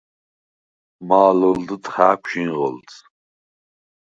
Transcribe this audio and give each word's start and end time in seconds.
მა̄ლჷლდდ 1.07 1.83
ხა̄̈ქუ̂ 1.93 2.29
ჟინღჷლდს: 2.29 2.93